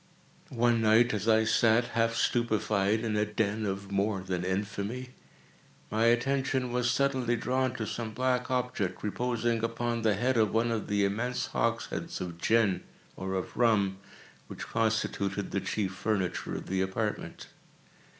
One 0.55 0.81
night 0.81 1.13
as 1.13 1.27
I 1.27 1.43
sat, 1.43 1.89
half 1.89 2.15
stupefied, 2.15 3.01
in 3.01 3.15
a 3.15 3.23
den 3.23 3.67
of 3.67 3.91
more 3.91 4.21
than 4.21 4.43
infamy, 4.43 5.09
my 5.91 6.05
attention 6.05 6.71
was 6.71 6.89
suddenly 6.89 7.35
drawn 7.35 7.75
to 7.75 7.85
some 7.85 8.11
black 8.11 8.49
object, 8.49 9.03
reposing 9.03 9.63
upon 9.63 10.01
the 10.01 10.15
head 10.15 10.37
of 10.37 10.55
one 10.55 10.71
of 10.71 10.87
the 10.87 11.05
immense 11.05 11.49
hogsheads 11.53 12.19
of 12.19 12.39
gin, 12.39 12.81
or 13.15 13.35
of 13.35 13.55
rum, 13.55 13.99
which 14.47 14.65
constituted 14.65 15.51
the 15.51 15.61
chief 15.61 15.93
furniture 15.93 16.55
of 16.55 16.65
the 16.65 16.81
apartment. 16.81 17.49